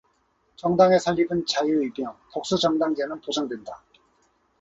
[0.55, 3.83] 정당의 설립은 자유이며, 복수정당제는 보장된다.